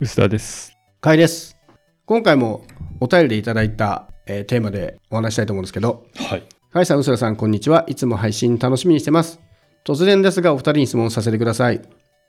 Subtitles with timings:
[0.00, 0.76] 薄田です。
[1.00, 1.56] かいです。
[2.06, 2.62] 今回も
[3.00, 6.44] お便りでいただいた、えーテーマでお話したいと思うんですけど、はい。
[6.72, 7.84] かいさん、うすらさん、こんにちは。
[7.88, 9.40] いつも配信楽しみにしてます。
[9.84, 11.80] 突然ですが、お二人に質問させてください。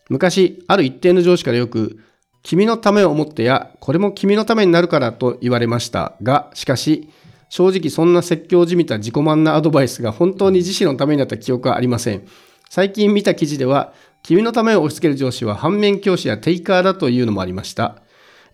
[0.09, 1.99] 昔、ある一定の上司からよく、
[2.41, 7.09] 君のためを思ってや、これも君のためになるからと言われましたが、しかし、
[7.49, 12.25] 正直そんな説教じみた自己満なアドバイスが本当に自身のためになった記憶はありません。
[12.67, 13.93] 最近見た記事では、
[14.23, 18.01] 君のためを押し付ける上司は反面教師やテイカーだというのもありました。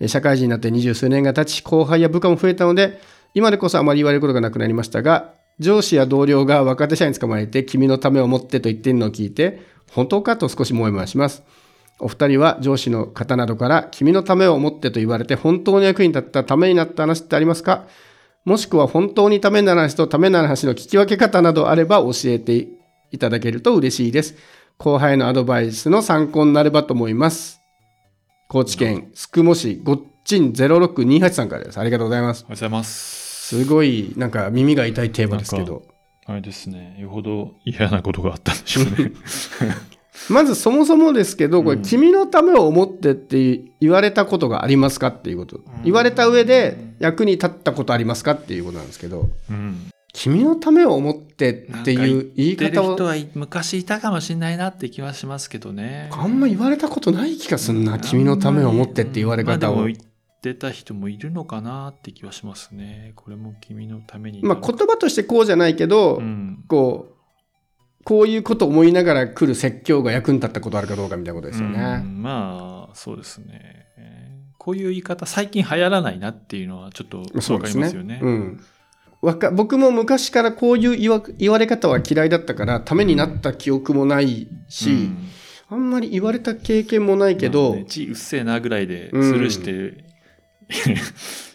[0.07, 3.01] 社会人になって二十数年が経ち、後輩や部下も増えたので、
[3.33, 9.61] 今でこそあまり言われることがなくなりましたが、上司や同僚が若手社員捕まえて、君のためを思ってと言っているのを聞いて、
[9.91, 11.43] 本当かと少し思いもやします。
[11.99, 17.87] お二人は上司の方などから、君のためを思ってと言われて、本当に役に立ったためになった話ってありますか？
[18.43, 22.67] もしくは本当にためになる話とためになる話の聞き分け方などあれば教えて
[23.11, 24.35] いただけると嬉しいです。
[24.77, 27.61] 後輩のアドバイスの参考になればと思います。
[28.47, 31.79] 高知県宿毛市ごっちん0628さんからです。
[31.79, 32.43] ありがとうございます。
[32.43, 33.47] おはようございます。
[33.47, 35.83] すごいなんか耳が痛いテーマですけど。
[36.25, 36.97] あれですね。
[36.99, 39.11] よほど嫌なことがあったんでしょうね。
[40.29, 45.59] まずそもそもですけど、これ、うん君のためを思ってって言われたことがありますかっていうこと。
[45.83, 49.89] 言われた上で役に立ったことありますかっていうことなんですけど、うん。
[50.15, 56.09] 君のためを思ってっていう言い方をる人は昔いたかもしれないなって気はしますけどね。
[56.13, 57.99] あんま言われたことない気がすんな。
[57.99, 59.97] 君のためを思ってって言われ方をまあでも。
[59.97, 60.09] 言っ
[60.41, 63.11] てた人もいるのかなって気はしますね。
[63.17, 64.41] これも君のために。
[64.41, 66.63] まあ言葉としてこうじゃないけど、うん。
[66.69, 71.97] こう、こういうことを思いながら来る説教が役に立ったことあるかどうかみたいなことですようね。
[71.97, 73.85] んまあ、そうですね。
[73.97, 78.19] えーこういう言い方、最近流行らないなっていうのはちょっとわかそうですねりますよね。
[78.19, 78.65] うん
[79.53, 85.29] 僕も昔からこういう言わ言われ方は嫌いだったからためになった記憶もないし、うん
[85.67, 90.05] あんまり言われた経験もないけど、まあね字うっせえなぐらいでスルーして、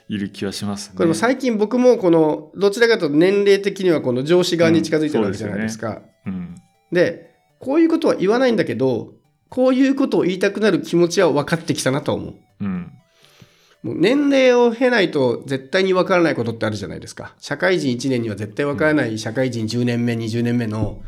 [0.09, 0.95] いる気はしますね。
[0.97, 6.03] これも最近僕もこのどちらかというと年齢的にはこの上司側に近づいてるわけじゃないですか。
[6.27, 6.57] うん
[6.91, 7.31] で
[7.61, 9.13] こういうことは言わないんだけど
[9.49, 12.35] こういうことを言いたくなる気持ちは分かってきたなとは思う。
[12.61, 12.93] うん
[13.83, 17.35] もう年齢を経ないと絶対に分からないことってあるじゃないですか。
[17.39, 21.03] 社会人1年には絶対分からない社会人10年目、20年目の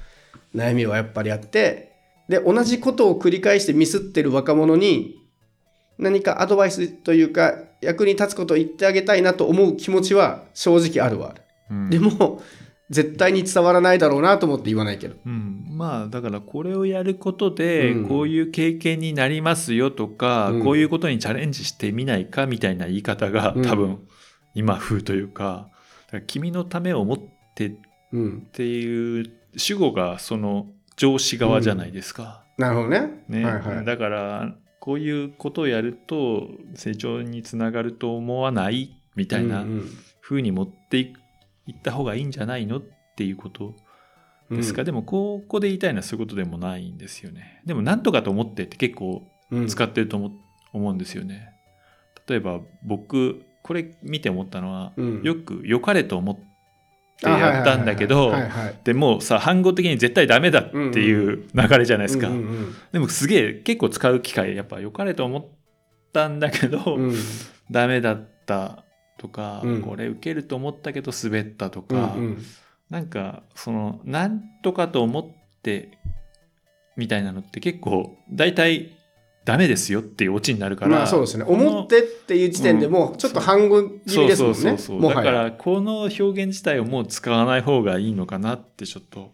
[0.54, 1.92] 悩みはやっぱりあって、
[2.28, 5.22] で、同じことを繰り返してミスってる若者に
[5.98, 11.42] 何かアドバイスというか役に立つことを言ってあげたいなと思う気持ちは正直あるはある。
[11.70, 12.42] うんでも、
[12.92, 15.16] 絶対に伝わらないだろうなと思って言わないけど。
[15.26, 23.98] うんまあだからこれをやることでうんこういう経験になりますよとか、うんこういうことにチャレンジしてみないかみたいな言い方がうん多分
[24.54, 25.70] 今風というか,、
[26.26, 27.18] 君のためを思っ
[27.54, 27.72] てっ
[28.12, 28.42] うん。
[28.52, 30.66] ていう主語がその
[30.96, 32.44] 上司側じゃないですか。
[32.58, 33.24] なるほどね。
[33.28, 33.84] ねはいはい。
[33.86, 41.12] だからこういうことをやると成長につながると思わないみたいなうんうん風に持ってい
[41.66, 42.82] いった方がいいんじゃないのっ
[43.16, 43.74] ていうこと
[44.50, 47.62] ですか、でもここで言いたいのはそういうことでもないんですよね。
[47.64, 50.32] でもなんとかと思ってって結構うん使ってると思,、
[50.72, 51.50] 思うんですよね。
[52.26, 55.22] 例えば僕これ見て思ったのは、うん。
[55.22, 58.34] よく良かれと思ってやったんだけど
[58.82, 65.44] でもうさ反語的に絶対ダメだっていう流れじゃないですか、うんうんでもすげえ結構使う機会やっぱ良かれと思っ
[66.12, 67.14] たんだけど、うんうん。
[67.70, 68.84] ダメだった
[69.18, 72.44] とか、うんこれ受けると思ったけど滑ったとうか、んうん
[72.90, 75.26] なんかそのなんとかと思っ
[75.62, 75.96] て
[76.94, 78.92] みたいなのって結構大体
[79.46, 81.44] ダメですよっていうオチになるから、まあそうですね。
[81.44, 84.56] 思ってっていう時点でもうちょっと半語気味ですもんね。
[84.56, 85.16] そうそうそうもはや。
[85.16, 89.32] そうだからこの表現自体をもう使わない方がいいのかなってちょっと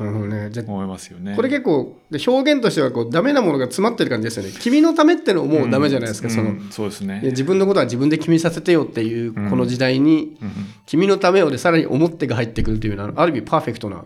[0.00, 0.48] なるほどね。
[0.50, 1.36] じゃあ思いますよね。
[1.36, 4.52] これ結構で表現としてはこうダメなものが詰まってる感じですよね。
[4.60, 6.28] 君のためってのももうダメじゃないですか。
[6.28, 10.50] うんそのうんそうですね自分のことは自分で決めさせてよっていううんこの時代に、うん
[10.86, 14.04] 君のためをでさらに思ってが入ってくるというのはある意味パーフェクトな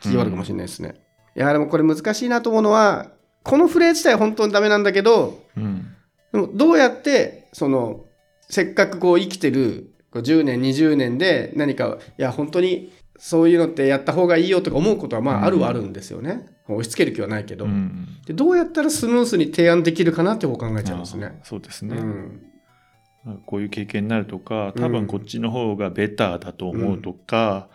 [0.00, 0.94] キーワードかもしれないですね。
[1.36, 3.10] いやでもこれ難しいなと思うのは
[3.42, 5.86] このフレーズ自体は本当にダメなんだけどうん
[6.32, 8.04] でもどうやってその
[8.48, 16.46] せっかくこう生きてるこう10年20年で何かいや本当にそういうのってやった方がいいよとか思うことはまああるはあるんですよね。
[16.68, 18.08] 押し付ける気はないけど、うん。
[18.26, 21.26] でどうやったらスムースに提案できるかなってこう考えちゃいますね。
[21.26, 23.40] あそうですね、うん。
[23.46, 27.68] こういう経験になるとか多分こっちの方がベターだと思うとか、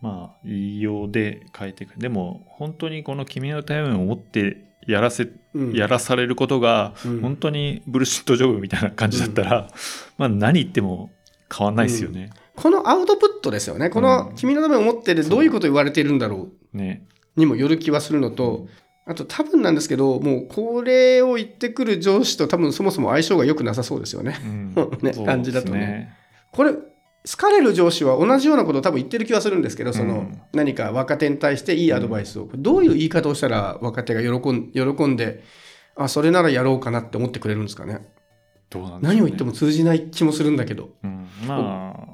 [0.00, 5.72] まあ言いようで変えていくでも本当にこの君のためを思ってやらせうん。
[5.72, 7.20] やらされることがうん。
[7.20, 9.70] 本当にブルシットジョブみたいな感じだったら、
[10.18, 11.10] まあ何言っても
[11.56, 12.30] 変わんないですよね。
[12.56, 13.90] このアウトプットですよね。
[13.90, 14.34] このうん。
[14.34, 16.76] 君のためを思ってでどういうことを言われているんだろう。
[16.76, 17.06] ね。
[17.36, 18.66] にもよる気はするのと、
[19.04, 24.36] あと多分なんですけど、もうこれを言ってくる上司と多分そもそも相性が良くなさそうですよね。
[24.42, 24.74] うん。
[25.02, 26.12] ね感じだとね。
[26.50, 26.80] これ、好
[27.36, 30.40] かれる上司は同じようなことを多分言ってる気はするんですけど、その、うん。
[30.54, 35.44] 何か若手に対していいアドバイスを、どういう言い方をしたら若手が喜ん喜んで、
[35.94, 38.00] あ、それならやろうかなって思ってくれるんですかね。
[38.70, 38.98] どうなんね。
[39.02, 40.90] 何を言っても通じない気もするんだけど。
[41.04, 42.05] うん、まあ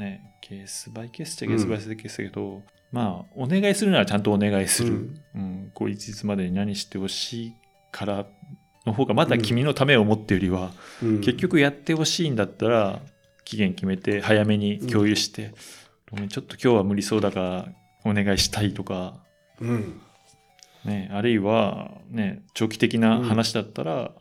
[0.00, 5.42] ねケースバイケースっちゃケースバイケースだけど、まあお願いするならちゃんとお願いする、ううん。
[5.66, 7.54] んこういついつまでに何してほしい
[7.92, 8.26] から
[8.86, 11.20] の方がまだ君のためを思ってよりは、うん。
[11.20, 13.00] 結局やってほしいんだったら
[13.44, 15.52] 期限決めて早めに共有して、
[16.10, 17.68] ごめんちょっと今日は無理そうだから
[18.04, 19.14] お願いしたいとか、
[19.60, 20.00] うん。
[20.84, 24.12] ね、あるいは、ね、長期的な話だったら、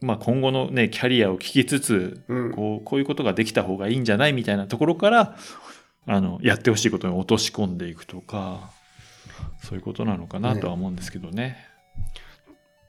[0.00, 2.52] まあ、今後の、ね、キャリアを聞きつつうん。
[2.52, 5.36] こうこういうことができた方がいいんじゃないみたいなところから
[6.06, 8.70] あのやってほしいことに落とし込んでいくとか
[9.60, 11.56] そういうことなのかなとは思うんですけどね。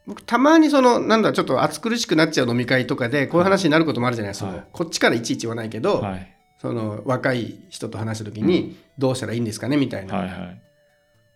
[0.06, 6.36] 僕たまにそのなんだちょっと暑苦しくなっちゃう飲み会とかでこういう話になることもあるじゃないですか、はいこっちからいちいち言わないけど、はい。
[6.60, 10.60] その若い人と話した時にどうしたらいいんですかねみたいな、はいはい、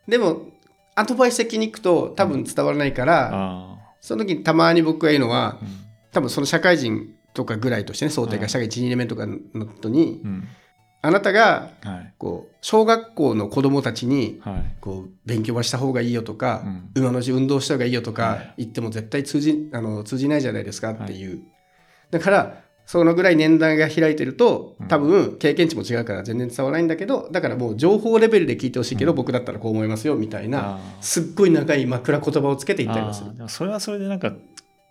[0.07, 0.49] でも
[0.95, 3.74] アドバイス的に行くと多分伝わらないから、あ
[4.05, 5.85] その時にたまに僕が言うのはーうん。
[6.13, 10.49] 多分その社会人とかぐらいとしてね想定はいが社会12年目とかの時に、うん。
[11.01, 12.15] あなたがはい。
[12.19, 14.77] こう小学校の子供たちにはい。
[14.83, 16.91] こう勉強はした方がいいよとか、うん。
[16.95, 18.55] 今のうち運動した方がいいよとはかい。
[18.59, 21.43] 言っても絶対通じあの通じないじゃないですかっていう、
[22.11, 24.89] だからそのぐらい年代が開いてるとうん。
[24.89, 29.17] 多分経験値も違うから全然伝わらないんだけどだからもう情報レベルで聞いてほしいけど、うん。
[29.17, 33.31] 僕だったらこう思いますよみたいなすっごい長い枕言葉をつけて言ったりもする。
[33.49, 34.33] それはそれでなんか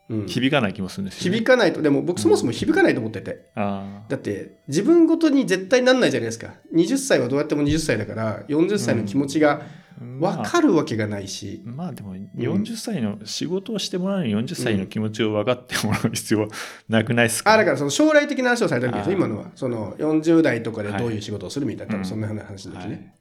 [0.10, 0.26] うん。
[0.26, 1.38] 響かない気もするんですよね。
[1.38, 6.56] 響かないとでも僕そもそも響かないと思ってて、あだって自分ごとに絶対なんないじゃないですか。
[6.74, 16.48] 20歳はどうやっても20歳だから40歳の気持ちがー分かるわけがないし、まあでも40歳の仕事をしてもらうのに40歳の気持ちを分かってもらう必要は
[16.90, 19.52] なくないですか、あだからその将来的な話をされたわけですよ今のは。
[19.56, 23.14] その40代とかでどういう仕事をするみたいな、多分そんな話の時ね、はい。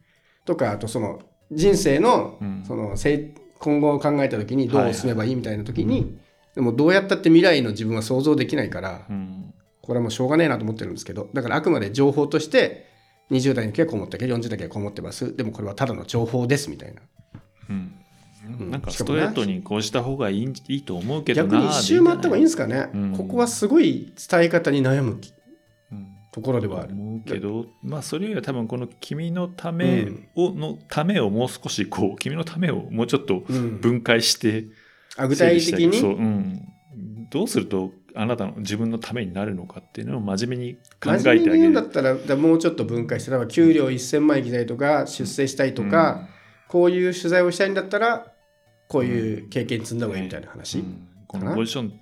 [0.44, 1.20] とかあとその
[1.50, 2.62] 人生のうん。
[2.66, 2.96] その
[3.58, 6.18] 今後を考えた時にどう進めばいいみたいな時に、
[6.54, 9.54] でもどうやったって未来の自分は想像できないからうん。
[9.82, 12.86] これはもうしょうがねえなと思ってるんですけどだからあくまで情報として
[13.32, 15.34] 20代の時はこう思ったけど40代の時はこう思ってます。
[15.34, 17.00] でもこれはただの情報ですみたいな。
[17.70, 17.94] うん。
[18.60, 18.70] うん。
[18.70, 22.40] なんかストレートにこうした方がいいいいと思うけどな逆に一周回った方がい？
[22.40, 23.16] いんですかね、うん。
[23.16, 25.18] ここはすごい伝え方に悩む
[25.92, 26.92] うんところではある。
[26.92, 33.80] 思うけど、まあそれよりは多分この君のためを、のためをもう少しこう 君のためをもうちょっとうん。
[33.80, 34.66] 分解して
[35.16, 35.98] あ具体的に？
[35.98, 36.68] そう、うん、
[37.30, 41.56] どうするとあなたの自分のためになるのかっていうのを真面目に考え真面目にてあげる。
[41.58, 46.28] 言うんだったらもうちょっと分解したら給料1000万円いきたいとか出世したいとか、
[46.68, 48.32] こういう取材をしたいんだったら
[48.88, 50.84] こういう経験積んだ方がいいみたいな話、うん。
[50.84, 51.98] うんこのポジション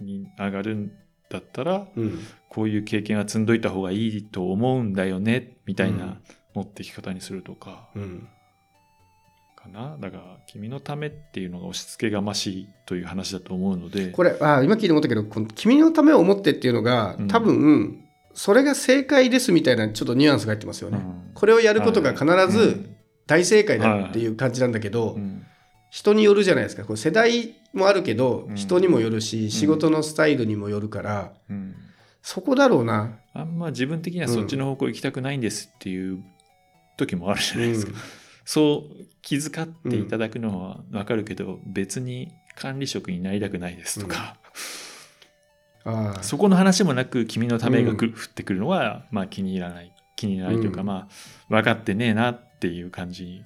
[0.00, 0.90] に上がるん
[1.28, 2.18] だったらうん。
[2.48, 6.18] こういう経験は積んどいた方がいいと思うんだよねみたいな
[6.52, 7.90] 持ってき方にするとか
[9.62, 9.96] かな？
[10.00, 14.08] だから君のためっていうのが押し付けがましいという話だと思うので。
[14.08, 17.28] これあ今聞いて思ったけどこの君のためを思ってっていうのがうん。
[17.28, 18.04] 多分
[18.34, 21.30] それが正解ですみたいなちょっとニュアンスが入ってますよね、うん。
[21.34, 22.96] これをやることが必うずん。
[23.26, 25.44] 大正解だっていう感じなんだけど、うん
[25.92, 26.84] 人によるじゃないですか。
[26.84, 28.54] これ世代もあるけどうん。
[28.54, 31.74] 人にもよるし、仕事のスタイルにもよるからうん。
[32.22, 36.22] そこだろうな、あんま自分的にはそっちの方向行きたくないんですっていう
[36.96, 37.92] 時もあるじゃないですか。
[38.44, 44.36] そう気遣っていただくのはわかるけど、別に管理職になりたくないですとか、
[45.84, 50.86] ああそこの話もなく君のためがくる降ってくるのは、まあ気に入らない気に入らないというか、うん。
[50.86, 51.08] まあ
[51.48, 53.24] 分かってねえなっていう感じ。
[53.24, 53.42] に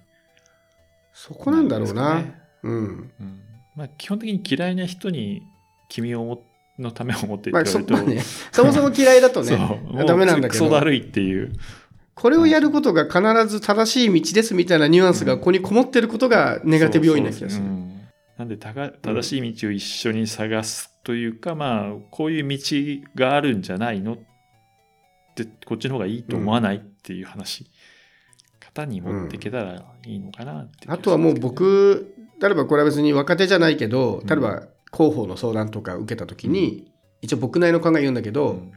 [1.12, 2.24] そこなんだろうな。
[2.62, 3.12] うん。
[3.20, 3.40] うん。
[3.76, 5.42] まあ、基本的に嫌いな人に
[5.88, 6.42] 君をも
[6.78, 8.22] のためを思ってってまあ言われると、そまあね、
[8.52, 9.56] そもそも嫌いだとね。
[10.06, 10.64] ダメなんだけど。
[10.64, 11.52] クソだるいっていう
[12.14, 17.64] これをやることが必ず正しい道ですみたいなニュアンスがここにこもってることがネガティブ要因な気がする。
[18.38, 22.58] なんで正しい道を一緒に探すというか、まあこういう道
[23.14, 24.16] があるんじゃないのっ
[25.36, 27.66] てこっちの方がいいと思わないっていう話、
[28.60, 34.26] 方に持っていけたらいいのかなって気があとはもう僕、例えばこれは別に若手じゃないけど、うん。
[34.26, 36.92] 例えば広報の相談とか受けた時に、
[37.22, 38.72] 一応僕なりの考え言うんだけど、けどうん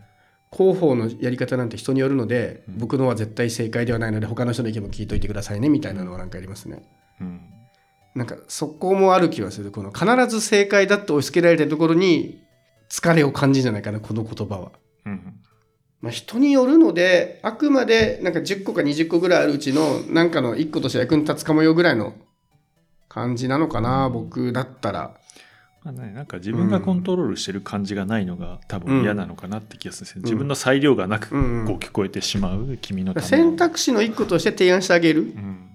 [0.52, 6.84] 広報のやり方なんて人によるので、うん僕のは絶対正解ではないので他の人の意見も聞いといてくださいねみたいなのはなんかありますね。
[7.22, 7.42] うん
[8.16, 9.72] なんかそこもある気はする。
[9.72, 12.42] この必ず正解だって押し付けられてるところに
[12.90, 14.72] 疲れを感じるんじゃないかな、この言葉は。
[15.06, 15.40] うん
[16.02, 22.16] まあ、人によるので、あくまでなんか10個か20個ぐらいあるうちのなんかの1個として役に立つかもよぐらいの
[23.08, 25.20] 感じなのかな、僕だったら。
[25.88, 30.06] まあね、なんか自分がコントロールしてる感じがないのが多分嫌なのかなって気がする。
[30.06, 30.08] ん。
[30.08, 31.66] ですよ、自分の裁量がなくうんうん。
[31.66, 35.22] こう聞こえてしまう君のための選択肢の一個として提案してあげる。
[35.22, 35.70] うん。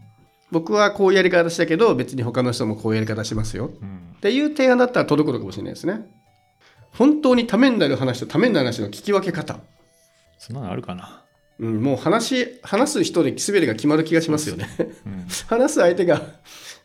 [0.51, 3.71] 僕はこういうやり方したけど、別に他の人もこういうやり方しますよ。
[3.81, 4.13] うん。
[4.17, 6.07] っていう提案だったら届くのかもしれないですね。
[6.91, 9.61] 本当にためになる話とためになる話の聞き分け方。
[10.37, 11.25] そんなのあるかな、
[11.59, 14.69] うん、もう話、話す人で全てが決まる気がしますよね。
[15.07, 16.21] うん、 話す相手が、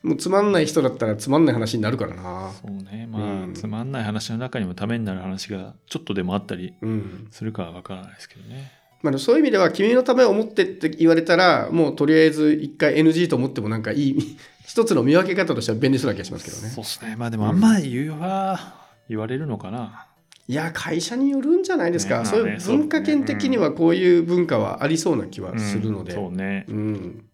[0.04, 2.52] もうつまんない人だったらつまんない話になるからな。
[2.62, 7.28] そうねまあ、うんつまんない話の中にもためになる話がちょっとでもあったりうん。
[7.32, 8.72] するかは分からないですけどね
[9.04, 16.70] まあ、そういう意味では、君のためを思ってって言われたら、もうとりあえず一回 NG と思ってもなんかいい、一つの見分け方としては便利そうな気がしますけどね。
[16.70, 20.08] そうですねまあでもあんまり言うは言われるのかな、
[20.48, 22.20] いや、会社によるんじゃないですか。
[22.20, 26.14] ねそういう文化圏的にはこういう文化はありそうな気はするので。
[26.14, 27.26] うんそうねうん。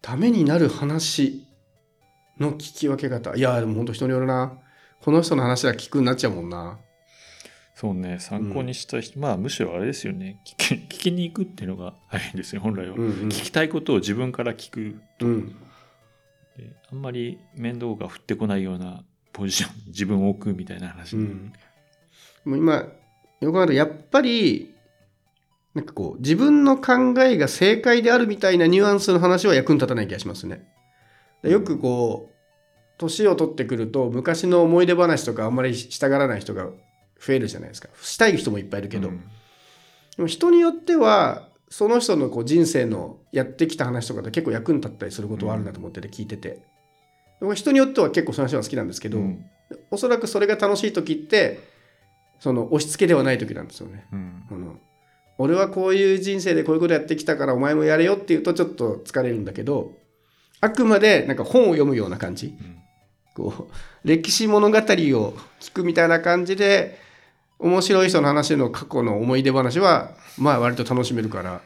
[0.00, 1.46] ためになる話
[2.38, 3.34] の聞き分け方。
[3.36, 4.52] いや、でも本当人によるな。
[5.00, 6.78] この人の話は聞くになっちゃうもんな。
[7.74, 15.48] そうね参考にした人、まあむしろあれですよね聞き聞きに行くっていうのが早いんですよ本来は、うんうん聞きたいことを自分から聞くうん。
[16.56, 21.52] であんまり面倒が降ってこないようなポジションに 自分を置くみたいな話、うん。
[22.44, 22.88] もう今、
[23.40, 24.74] よくある、やっぱり、
[25.74, 30.68] なんかこう、自分の考えが正解であるみたいなニュアンスの話は役に立たない気がしますね。
[31.42, 32.34] でよくこう、
[32.98, 36.68] 年を取ってくると、昔の思い出話とかあんまりしたがらない人が
[37.20, 37.88] 増えるじゃないですか。
[38.00, 39.08] したい人もいっぱいいるけど。
[39.08, 39.24] うん
[40.16, 46.60] でも人によっては、その人のこう人生のやってきた話とかで結構役に立ったりすることはあるなと思ってて聞いてて。
[47.40, 49.44] でも人によっては結構その話は好きなんですけど、うん
[49.90, 51.60] おそらくそれが楽しい時って
[52.38, 54.04] その押し付けではない時なんですよね。
[54.12, 54.76] うんあの
[55.38, 59.92] 俺はこういう人生でこういうことやってきたからお前もやれよっていうとちょっと疲れるんだけど
[60.62, 62.46] あくまでなんか本を読むような感じ。
[62.46, 62.82] うん
[63.34, 64.80] こう歴史物語を
[65.60, 66.98] 聞くみたいな感じで
[67.58, 71.62] 面白い人の話の過去の思い出話はまあ割と楽しめるから、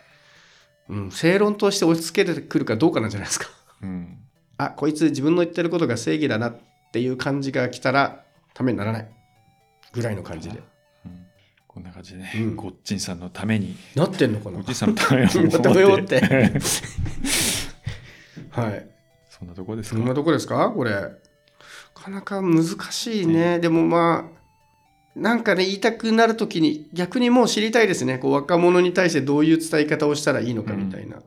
[0.89, 3.49] うん、正論として押し付けてくるかどうかなんじゃないですか。
[3.83, 4.19] うん。
[4.59, 6.59] あこいつ自分の言ってることが正義だなっ
[6.93, 8.25] ていう感じが来たら
[8.55, 9.09] ためにならない。
[9.93, 10.63] ぐらいの感じで。
[11.05, 11.27] うん。
[11.67, 12.57] こんな感じでね、うん。
[12.57, 13.77] ゴッチンさんのために。
[13.95, 14.59] なってんのかな？
[14.59, 16.21] ゴッチンさんのためを思ためを思って
[18.61, 18.89] はい。
[19.29, 19.97] そんなとこですか？
[19.97, 20.71] そんなとこですか？
[20.71, 20.91] これ。
[20.93, 21.11] な
[21.95, 28.19] かなか難しいね、でもまあなんかね言いたくなるときに逆にもう知りたいですね。
[28.19, 31.23] こう若者に対してどういう伝え方をしたらいいのかみたいな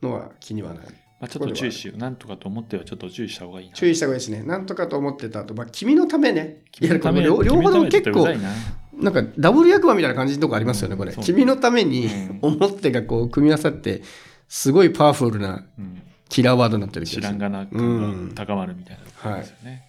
[0.00, 0.88] のは気にはなる、
[1.20, 1.98] まあ、ちょっと注意しよう。
[1.98, 3.74] なんとかと思ってはちょっと注意した方がいいな。
[3.74, 5.40] 注意した方がいいですねなんとかと思ってた。
[5.40, 6.62] 後、まあ、君のためね。
[6.80, 8.50] いやこれ両両方とも結構な。
[8.94, 11.14] なんかダブル役場みたいな感じのとこありますよね、これ。
[11.14, 14.02] 君のためにうん思ってがこう組み合わさって、
[14.48, 17.20] すごいパワフルなうんキラーワードになってる気知。
[17.20, 19.84] らんがな感が高まるみたいなところですよね、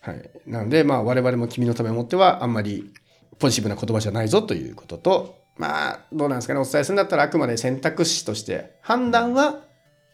[0.00, 0.30] はい。
[0.46, 2.92] なので、まあ我々も君のためを思ってはあんまり
[3.38, 9.60] ポジティブな言葉じゃないぞということと、まあどうなんですかね、お伝えするんだったらあくまで選択肢として、判断は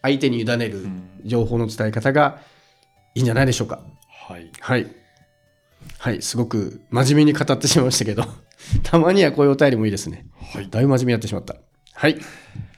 [0.02, 2.41] 相手に委ねるうん情報の伝え方が
[3.14, 3.81] いいんじゃないでしょうか。
[4.29, 4.87] はいはい。
[5.99, 8.25] はい、すごく真面目に語ってしまいましたけど、
[8.85, 10.26] たまにはこういうお便りもいいですね。
[10.52, 11.57] はいだいぶ真面目になってしまった。
[11.95, 12.19] はい。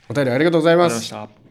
[0.08, 1.10] お便りありがとうございありがます。
[1.10, 1.43] とうございました